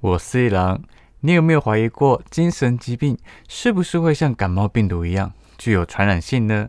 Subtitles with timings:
[0.00, 0.80] 我是一郎，
[1.22, 6.68] 你有没有怀疑过精神疾病是不是会像感冒病毒一样具有传染性呢？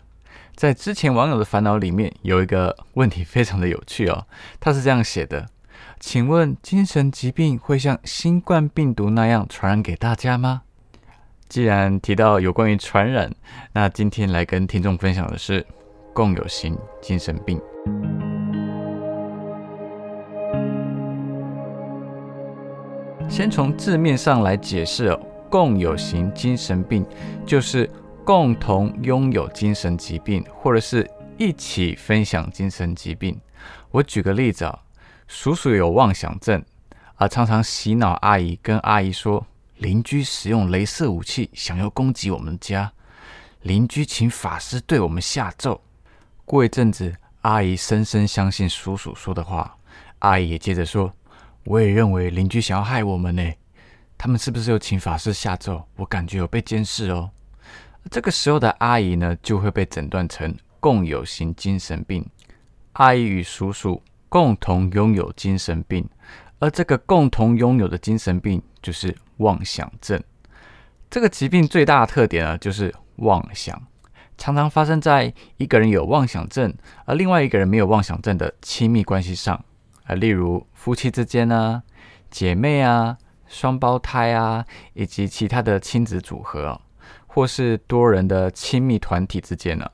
[0.56, 4.26] 在之前网友的烦恼里面有一个问题非常的有趣哦，
[4.60, 5.48] 他是这样写的：
[6.00, 10.64] 请问精神疾病会像新冠病毒那样传染给大家吗？
[11.48, 13.32] 既然提到有关于传染，
[13.74, 15.64] 那今天来跟听众分享的是
[16.16, 17.62] 共有型精神病。
[23.30, 25.20] 先从字面上来解释哦，
[25.52, 27.06] 共有型精神病
[27.46, 27.90] 就是
[28.26, 33.40] 共同拥有精神疾病，或者是一起分享精神疾病。
[33.92, 34.80] 我举个例子啊，
[35.28, 36.62] 叔叔有妄想症，
[37.16, 39.46] 啊，常常洗脑阿姨，跟阿姨说
[39.78, 42.92] 邻居使用镭射武器想要攻击我们家，
[43.62, 45.80] 邻居请法师对我们下咒。
[46.44, 49.78] 过一阵子，阿姨深深相信叔叔说的话，
[50.20, 51.14] 阿姨也接着说。
[51.66, 53.44] 我也认为邻居想要害我们呢，
[54.18, 55.84] 他们是不是有请法师下咒？
[55.98, 57.30] 我感觉有被监视哦。
[58.10, 62.26] 这个时候的阿姨呢，就会被诊断成共有型精神病。
[62.94, 66.10] 阿姨与叔叔共同拥有精神病，
[66.60, 70.22] 而这个共同拥有的精神病就是妄想症。
[71.10, 73.80] 这个疾病最大的特点呢，就是妄想，
[74.38, 76.74] 常常发生在一个人有妄想症，
[77.06, 79.64] 而另外一个人没有妄想症的亲密关系上。
[80.10, 81.84] 啊，例如夫妻之间啊，
[82.32, 83.16] 姐妹啊，
[83.48, 86.82] 双胞胎啊，以及其他的亲子组合啊，
[87.28, 89.88] 或是多人的亲密团体之间呢，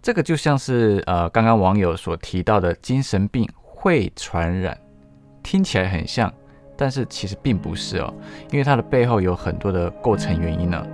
[0.00, 4.76] 这个就像是呃刚刚网友所提到的精神病会传染，
[5.42, 6.32] 听起来很像，
[6.74, 8.14] 但是其实并不是哦，
[8.50, 10.86] 因为它的背后有很多的构成原因呢。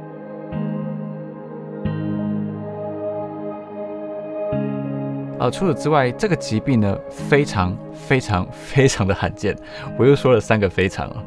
[5.43, 9.59] 呃，除此之外，这个疾病呢，非常非常非常的罕见。
[9.99, 11.25] 我又说了三个非常啊，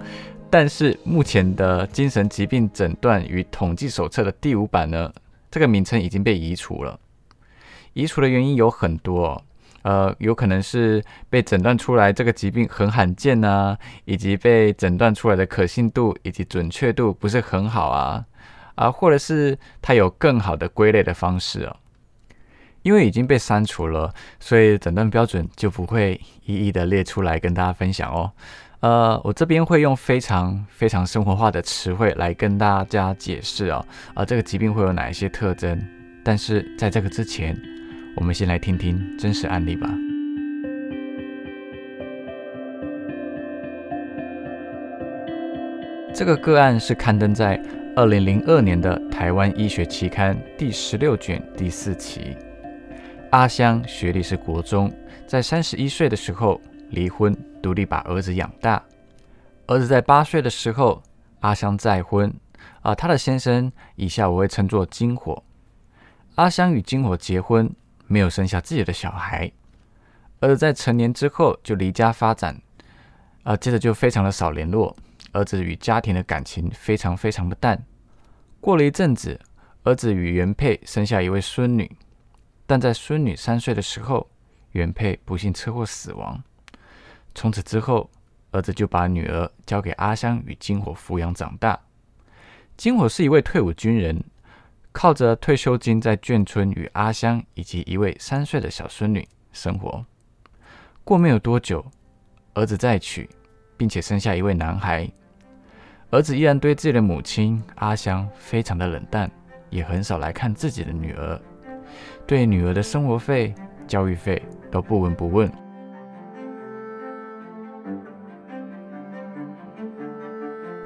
[0.49, 5.11] 但是目前的精神疾病诊断与统计手册的第五版呢，
[5.51, 6.97] 这个名称已经被移除了。
[7.91, 9.41] 移除的原因有很多哦，
[9.81, 18.23] 呃，有可能是被诊断出来这个疾病很罕见啊，以及被诊断出来的可信度以及准确度不是很好啊，
[18.75, 21.75] 啊，或者是它有更好的归类的方式哦。
[22.85, 28.31] 因为已经被删除了，所以诊断标准就不会一一的列出来跟大家分享哦。
[28.81, 33.83] 呃，我这边会用非常非常生活化的词汇来跟大家解释哦。
[34.09, 35.83] 啊、呃，这个疾病会有哪一些特征？
[36.23, 37.59] 但是在这个之前，
[38.15, 39.89] 我们先来听听真实案例吧。
[46.13, 47.59] 这个个案是刊登在
[47.95, 52.37] 二零零二年的《台湾医学期刊》第十六卷第四期。
[53.35, 54.89] 阿香学历是国中，
[55.27, 58.81] 在三十一岁的时候离婚，独立把儿子养大。
[59.67, 61.03] 儿子在八岁的时候，
[61.41, 62.33] 阿香再婚，
[62.81, 65.43] 啊，她的先生以下我会称作金火。
[66.35, 67.69] 阿香与金火结婚，
[68.07, 69.51] 没有生下自己的小孩。
[70.39, 72.57] 儿子在成年之后就离家发展，
[73.43, 74.95] 啊，接着就非常的少联络。
[75.33, 77.83] 儿子与家庭的感情非常非常的淡。
[78.61, 79.37] 过了一阵子，
[79.83, 81.91] 儿子与原配生下一位孙女。
[82.65, 84.27] 但在孙女三岁的时候，
[84.71, 86.43] 原配不幸车祸死亡。
[87.33, 88.09] 从此之后，
[88.51, 91.79] 儿子就把女儿交给阿香与金火抚养长大。
[92.77, 94.23] 金火是一位退伍军人，
[94.91, 100.05] 靠着退休金在眷村与阿香以及一位三岁的小孙女生活。
[101.03, 101.85] 过没有多久，
[102.53, 103.29] 儿子再娶，
[103.77, 105.09] 并且生下一位男孩。
[106.09, 109.29] 儿子依然对自己的母亲阿香非常的冷淡，
[109.69, 111.39] 也很少来看自己的女儿。
[112.27, 113.53] 对女儿的生活费、
[113.87, 114.41] 教育费
[114.71, 115.51] 都不闻不问，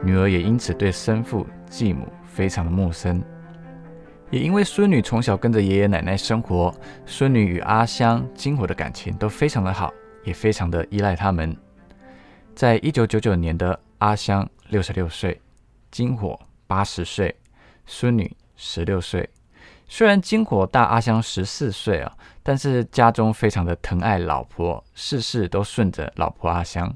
[0.04, 3.24] 女儿也因此对生父、继母非常的陌生。
[4.30, 6.74] 也因为孙女从小跟着爷爷奶奶生活，
[7.06, 9.94] 孙女与阿香、金火的感情都非常的好，
[10.26, 11.56] 也非常的依赖他们。
[12.54, 15.40] 在一九九九年的阿香六十六岁，
[15.90, 16.38] 金火
[16.68, 17.34] 八十岁，
[17.86, 19.28] 孙女十六岁。
[19.92, 26.96] 虽然金火大阿香十四岁啊，但是家中非常的疼爱老婆，事事都顺着老婆阿香。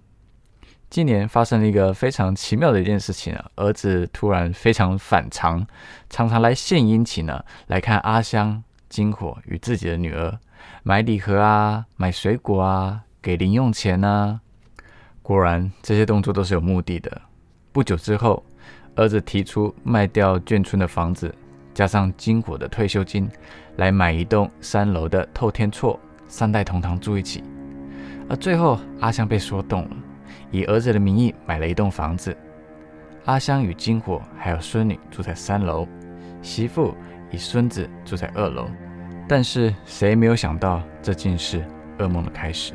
[0.92, 5.66] 今年发生了一个非常奇妙的一件事情啊，儿子突然非常反常，
[6.08, 10.38] 常常来献殷勤呢，来看阿香、金火与自己的女儿，
[10.84, 14.40] 买礼盒啊，买水果啊，给零用钱啊。
[15.24, 17.22] 果然这些动作都是有目的的。
[17.72, 18.44] 不久之后，
[18.96, 21.34] 儿子提出卖掉眷村的房子。
[21.74, 23.30] 加上金火的退休金，
[23.78, 27.44] 来买一栋三楼的透天厝，三代同堂住一起。
[28.30, 29.90] 而最后，阿香被说动了，
[30.52, 32.36] 以儿子的名义买了一栋房子，
[33.26, 35.88] 阿香与金火还有孙女住在三楼，
[36.42, 36.96] 媳妇
[37.32, 38.68] 与孙子住在二楼。
[39.28, 41.66] 但是谁没有想到，这竟是
[41.98, 42.74] 噩梦的开始。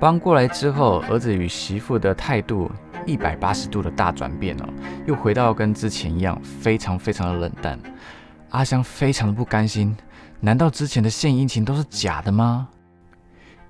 [0.00, 2.72] 搬过来之后，儿子与媳妇的态度
[3.04, 4.68] 一百八十度的大转变哦，
[5.06, 7.78] 又回到跟之前一样，非常非常的冷淡。
[8.48, 9.94] 阿香非常的不甘心，
[10.40, 12.66] 难道之前的献殷勤都是假的吗？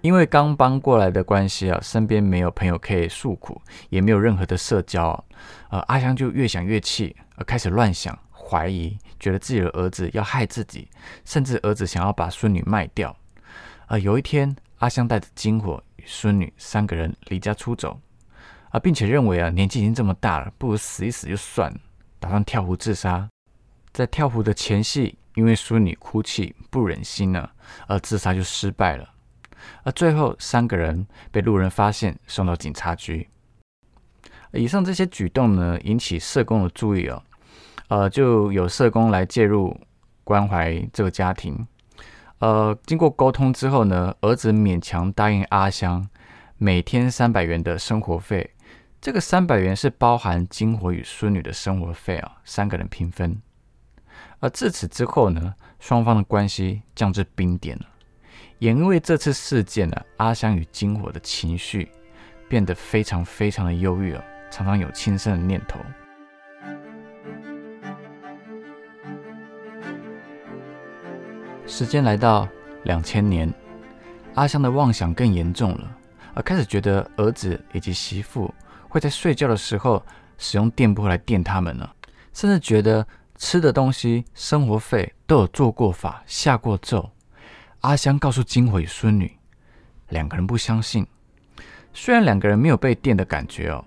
[0.03, 5.25] 因为刚搬过来的关系啊，身边没有朋友可以诉苦，也没有任何的社交啊，
[5.71, 10.88] 呃，阿香就越想越气，呃，开始乱想、怀疑，觉得自己的儿子要害自己，
[11.25, 13.15] 甚至儿子想要把孙女卖掉。
[13.88, 15.82] 呃，有一天，阿香带着金火。
[16.11, 17.99] 孙女三个人离家出走，
[18.71, 21.79] 啊，并且认为啊，年纪已经这么大了，不如死一死就算了，
[22.19, 23.29] 打算跳湖自杀。
[23.93, 27.53] 在跳湖的前夕，因为孙女哭泣，不忍心了，
[27.87, 29.09] 而自杀就失败了。
[29.85, 33.29] 而最后三个人被路人发现，送到警察局。
[34.53, 37.23] 以上这些举动呢，引起社工的注意哦，
[37.89, 39.79] 呃，就有社工来介入
[40.25, 41.67] 关怀这个家庭。
[42.41, 46.09] 呃，经过沟通之后呢，儿子勉强答应阿香
[46.57, 48.51] 每天三百元的生活费。
[48.99, 53.41] 这个三百元是包含金火与孙女的生活费啊，三个人平分。
[54.41, 57.87] 而自此之后呢，双方的关系降至冰点了。
[58.59, 61.91] 也因为这次事件呢，阿香与金火的情绪
[62.49, 65.79] 变得非常非常的忧郁了，常常有轻生的念头。
[71.81, 72.47] 时间来到
[72.82, 73.50] 两千年，
[74.35, 75.97] 阿香的妄想更严重了，
[76.35, 78.55] 而开始觉得儿子以及媳妇
[78.87, 80.05] 会在睡觉的时候
[80.37, 81.91] 使用电波来电他们了，
[82.35, 83.06] 甚至觉得
[83.38, 87.11] 吃的东西、生活费都有做过法、下过咒。
[87.81, 89.35] 阿香告诉金火与孙女，
[90.11, 91.06] 两个人不相信。
[91.94, 93.82] 虽然两个人没有被电的感觉哦，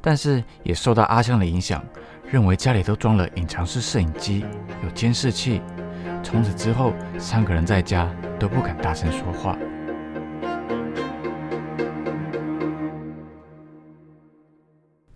[0.00, 1.80] 但是也受到阿香的影响，
[2.28, 4.44] 认为家里都装了隐藏式摄影机，
[4.82, 5.62] 有监视器。
[6.22, 8.08] 从此之后，三个人在家
[8.38, 9.58] 都不敢大声说话。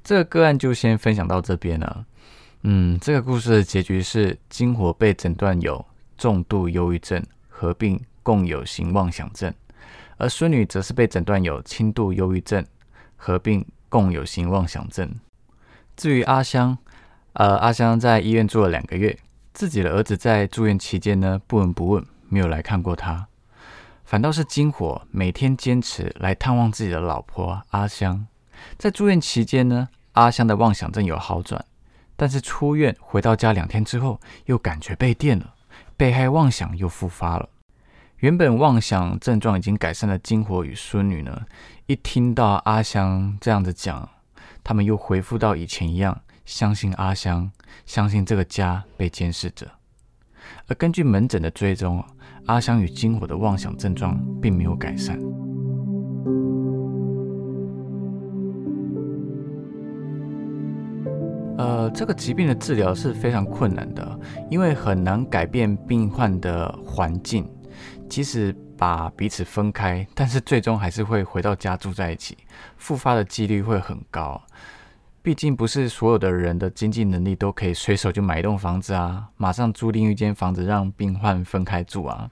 [0.02, 2.04] 这个个案就先分享到这边了。
[2.62, 5.84] 嗯，这个故事的结局是金火被诊断有
[6.18, 9.52] 重度忧郁症，合并共有型妄想症，
[10.16, 12.64] 而孙女则是被诊断有轻度忧郁症，
[13.16, 15.14] 合并共有型妄想症。
[15.96, 16.76] 至于阿香，
[17.34, 19.16] 呃，阿香在医院住了两个月。
[19.54, 23.28] 自己的儿子在住院期间呢，不闻不问，没有来看过他，
[24.04, 28.26] 反倒是金火每天坚持来探望自己的老婆阿香。
[28.76, 31.64] 在住院期间呢，阿香的妄想症有好转，
[32.16, 35.54] 但是出院回到家两天之后，又感觉被电了，
[35.96, 37.48] 被害妄想又复发了。
[38.16, 41.42] 原本妄想症状已经改善的金火与孙女呢，
[41.86, 44.08] 一听到阿香这样子讲，
[44.64, 46.20] 他们又恢复到以前一样。
[46.44, 47.50] 相信阿香，
[47.86, 49.66] 相信这个家被监视着。
[50.66, 52.04] 而根据门诊的追踪，
[52.46, 55.18] 阿香与金火的妄想症状并没有改善。
[61.56, 64.20] 呃，这个疾病的治疗是非常困难的，
[64.50, 67.48] 因为很难改变病患的环境。
[68.08, 72.36] 即使把彼此分开，但是最终还是会回到家住在一起，
[72.76, 74.40] 复发的几率会很高。
[75.24, 82.30] 毕竟不是所有的人的经济能力都可以随手就买一栋房子啊，马上租另一间房子让病患分开住啊。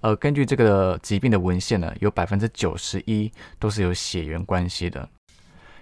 [0.00, 5.08] 呃，根据这个疾病的文献呢，有百分之九十一都是有血缘关系的。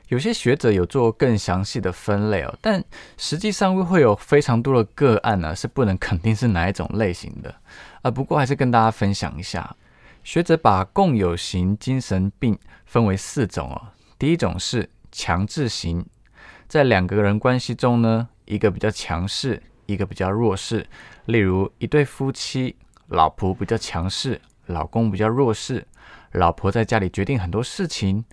[0.08, 2.84] 有些学者有做更详细的分类哦，但
[3.16, 7.54] 实际上会有非常多的个案呢，是不能肯定是哪一种类型的。
[8.02, 9.74] 呃，不过还是跟大家分享一下，
[10.22, 13.80] 学者把共有型精神病分为四种哦。
[14.18, 16.04] 第一种是强制型。
[16.68, 20.86] 在两个人关系中呢，一个比较强势，一个比较弱势。
[21.26, 22.76] 例如，一对夫妻，
[23.08, 25.86] 老婆比较强势，老公比较弱势。
[26.32, 28.24] 老婆在家里决定很多事情，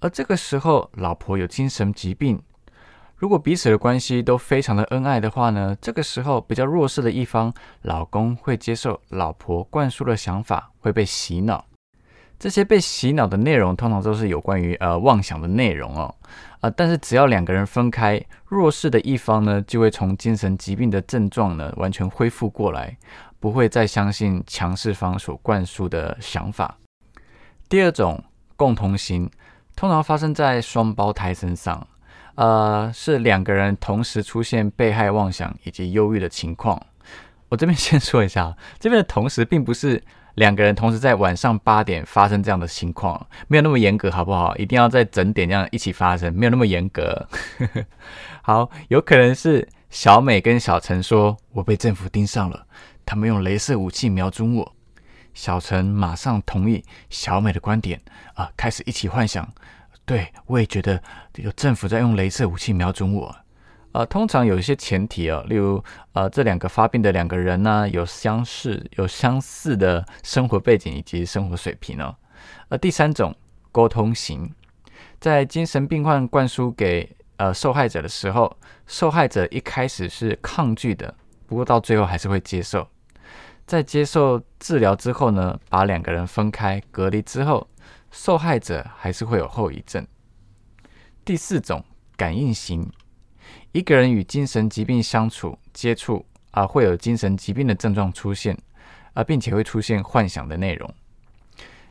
[0.00, 2.40] 而这个时候，老婆有精神疾病。
[3.16, 7.52] 如果彼此的关系都非常的恩爱的话呢，这个时候比较弱势的一方，
[7.82, 11.64] 老公会接受老婆灌输的想法，会被洗脑。
[12.38, 16.14] 这些被洗脑的内容，通常都是有关于呃妄想的内容哦。
[16.60, 22.96] 啊、但是只要两个人分开，弱势的一方呢，就会从精神疾病的症状呢完全恢复过来，
[23.38, 26.76] 不会再相信强势方所灌输的想法。
[27.68, 28.24] 第二种
[28.56, 29.30] 共同型，
[29.76, 31.86] 通常发生在双胞胎身上，
[32.34, 36.82] 呃，是两个人同时出现被害妄想以及忧郁的情况。
[37.50, 40.02] 我这边先说一下，这边的同时并不是
[40.38, 44.56] 两个人同时在晚上八点发生这样的情况，没有那么严格，好不好？
[44.56, 47.28] 一定要在整点这样一起发生，没有那么严格。
[48.42, 52.66] 好，有可能是小美跟小陈说：“我被政府盯上了，
[53.04, 54.74] 他们用镭射武器瞄准我。”
[55.34, 58.00] 小陈马上同意小美的观点
[58.34, 59.46] 啊、开始一起幻想。
[60.04, 61.02] 对，我也觉得
[61.34, 63.34] 有政府在用镭射武器瞄准我。
[63.98, 72.14] 呃，通常有一些前提哦，例如呃，这两个发病的两个人呢、有相似、有相似的生活背景以及生活水平哦。
[72.68, 73.34] 而，第三种
[73.72, 74.54] 沟通型，
[75.18, 81.12] 在精神病患灌输给呃受害者的时候，受害者一开始是抗拒的，
[81.48, 82.86] 不过到最后还是会接受。
[83.66, 87.66] 在接受治疗之后呢，把两个人分开隔离之后，
[88.12, 90.06] 受害者还是会有后遗症。
[91.24, 91.84] 第四种
[92.16, 92.88] 感应型。
[93.72, 98.56] 一个人与精神疾病相处接触啊，会有精神疾病的症状出现
[99.12, 100.92] 啊，并且会出现幻想的内容。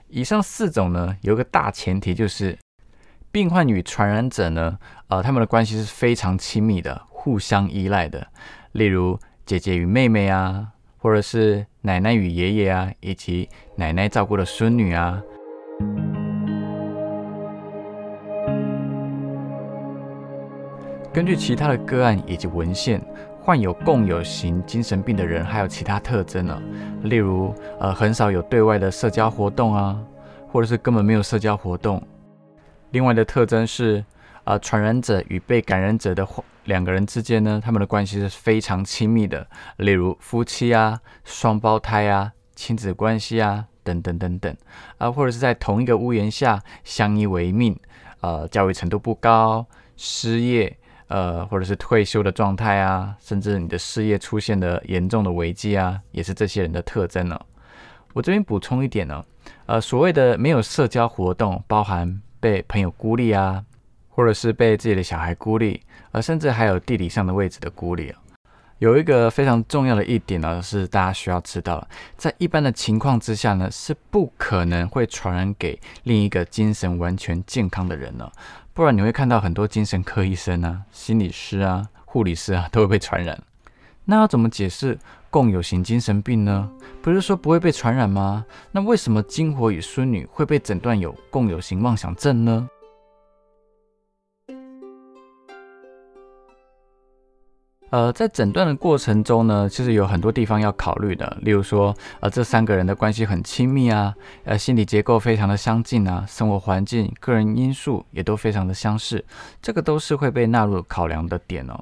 [0.10, 2.58] 以上四种呢，有个大前提就是，
[3.32, 8.26] 病患与传染者呢，呃，他们的关系是非常亲密的，互相依赖的。
[8.72, 15.22] 例如姐姐与妹妹啊，或者是奶奶与爷爷啊，以及奶奶照顾的孙女啊。
[21.18, 23.02] 根据其他的个案以及文献，
[23.42, 26.62] 患有共有型精神病的人还有其他特征呢，
[27.06, 30.00] 例如呃很少有对外的社交活动啊，
[30.48, 32.00] 或者是根本没有社交活动。
[32.92, 34.06] 另外的特征是，
[34.44, 36.24] 呃传染者与被感染者的
[36.66, 39.48] 两个人之间呢，他们的关系是非常亲密的，
[39.78, 44.56] 例如夫妻啊、双胞胎啊、亲子关系啊等等等等，
[45.00, 47.76] 啊或者是在同一个屋檐下相依为命，
[48.22, 50.78] 呃教育程度不高，失业。
[51.08, 57.40] 呃，或者是退休的状态啊，甚至你的事业出现的严重的危机啊，也是这些人的特征呢。
[58.14, 59.24] 我这边补充一点呢，
[59.68, 63.64] 呃，所谓的没有社交活动，包含被朋友孤立啊，
[64.10, 68.20] 或者是被自己的小孩孤立，呃，甚至还有地理上的位置的孤立啊。
[68.80, 78.32] 有一个非常重要的一点呢，是大家需要知道，在一般的情况之下呢，是不可能会传染给另一个精神完全健康的人呢。
[78.78, 83.42] 不然你会看到很多精神科医生啊、心理师啊、护理师啊 都会被传染。
[84.06, 85.00] 那要怎么解释
[85.32, 86.70] 共有型精神病呢？
[87.02, 88.46] 不是说不会被传染吗？
[88.72, 92.70] 那为什么金火与孙女会被诊断有共有型妄想症呢？
[97.89, 104.13] 呃，在诊断的过程中呢，其实有很多地方要考虑的，例如说，呃，这三个人的关系很亲密啊，
[104.44, 109.24] 呃，心理结构非常的相近啊，生活环境、个人因素也都非常的相似，
[109.62, 111.82] 这个都是会被纳入考量的点哦。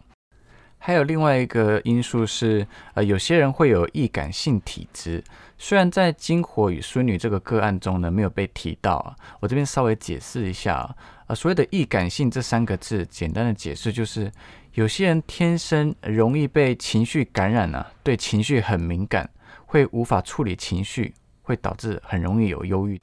[0.78, 5.24] 还有另外一个因素是，呃，有些人会有易感性体质，
[5.58, 10.96] 虽然在金火与淑女这个个案中呢没有被提到啊，我这边稍微解释一下啊，
[11.26, 14.32] 呃，所谓的易感性这三个字，简单的解释就是。
[14.76, 19.30] 有些人天生容易被情绪感染呢、啊，对情绪很敏感，
[19.66, 21.14] 会无法处理情绪，
[21.44, 23.00] 会导致很容易有忧郁。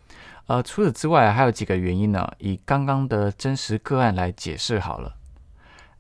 [0.49, 5.15] 呃，除此之外还有几个原因呢，以刚刚的真实个案来解释好了。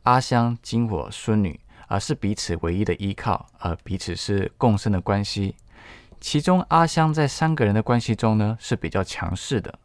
[0.02, 5.56] 阿香、金火、孙女啊、呃，是彼此唯一的依靠，呃，彼此是共生的关系。
[6.20, 9.78] 其中阿香在三个人的关系中呢是比较强势的，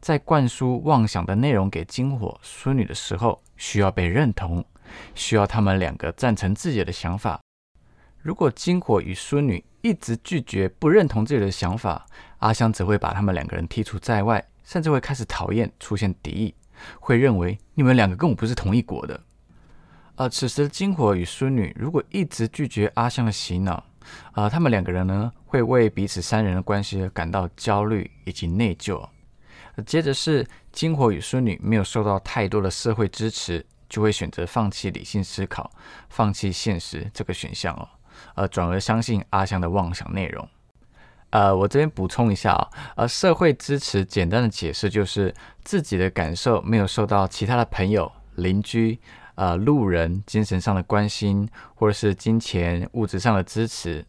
[0.00, 4.64] 在灌输妄想的内容给金火、孙女的时候，需要被认同。
[5.14, 7.40] 需要他们两个赞成自己的想法。
[8.20, 12.06] 如果金火与淑女一直拒绝、不认同自己的想法，
[12.38, 16.54] 阿香只会把他们两个人剔除在外，甚至会开始讨厌、出现敌意，
[17.00, 19.20] 会认为你们两个跟我不是同一国的。
[20.16, 23.84] 而此时金火与淑女如果一直拒绝阿香的洗脑，
[24.32, 29.06] 啊，他们两个人呢会为彼此三人的关系而感到焦虑以及内疚。
[29.84, 33.66] 接着是金火与淑女没有受到太多的社会支持。
[33.94, 35.70] 就会选择放弃理性思考，
[36.08, 37.88] 放弃现实这个选项哦，
[38.34, 40.48] 呃，转而相信阿香的妄想内容。
[41.30, 45.32] 呃，我这边补充一下啊，呃，社会支持简单的解释就是
[45.62, 48.98] 自己的感受没有受到其他的朋友、邻居、
[49.36, 54.04] 呃，路人精神上的关心，或者是金钱物质上的支持，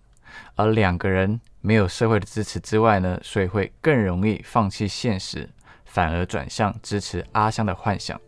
[0.55, 5.47] 而两个人没有社会的支持之外呢，所以会更容易放弃现实，
[5.85, 8.19] 反而转向支持阿香的幻想。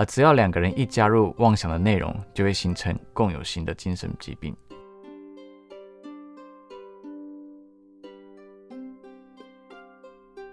[0.00, 4.56] 而只要两个人一加入妄想的内容，就会形成共有型的精神疾病。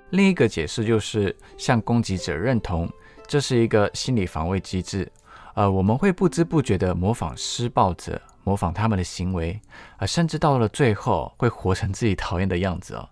[0.10, 2.92] 另一个解释就是向攻击者认同，
[3.26, 5.10] 这是一个心理防卫机制。
[5.56, 9.58] 呃，我们会不知不觉地模仿施暴者，模仿他们的行为，
[10.00, 13.08] 呃，甚至到了最后会活成自己讨厌的样子哦。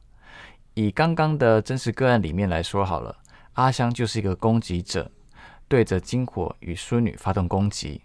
[0.74, 3.16] 以刚刚的真实个案里面来说好了，
[3.54, 5.10] 阿香就是一个攻击者，
[5.68, 8.02] 对着金火与淑女发动攻击。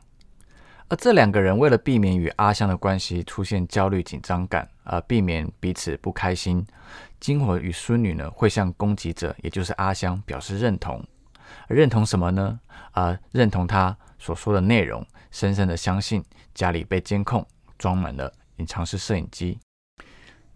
[0.88, 6.66] 而这两个人为了避免与阿香的关系出现焦虑紧张感，而避免彼此不开心，
[7.20, 11.04] 金火与淑女呢会向攻击者，也就是阿香表示认同。
[11.68, 12.58] 认同什么呢？
[12.92, 16.24] 啊、认同他所说的内容，深深的相信
[16.54, 17.46] 家里被监控，
[17.78, 19.58] 装满了隐藏式摄影机。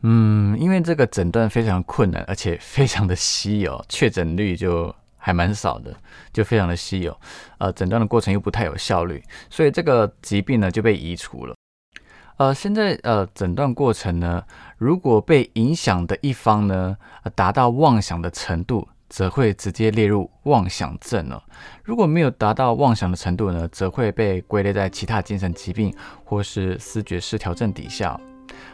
[0.03, 4.95] 嗯，因为这个诊断非常困难，而且非常的稀有，确诊率就
[5.25, 5.91] 还蛮少的，
[6.35, 7.19] 就非常的稀有。
[7.57, 11.55] 呃，诊断的过程又不太有效率，所以这个疾病呢就被移除了。
[12.37, 14.45] 呃，现在呃诊断过程呢，
[14.77, 21.43] 如果被影响的一方呢，呃，达到妄想的程度，则会直接列入妄想症了。
[21.83, 25.91] 如果没有达到妄想的程度呢，则会被归类在其他精神疾病
[26.23, 28.21] 或是思觉失调症底下。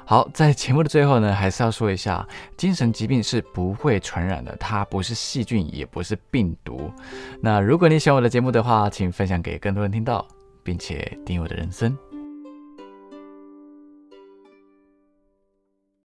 [0.05, 6.93] 好，在节目的最后呢，还是要说一下，精神疾病是不会传染的，它不是细菌，也不是病毒。
[7.41, 10.27] 那如果你喜欢我的节目的话，请分享给更多人听到，
[10.65, 11.97] 并且订阅我的人生。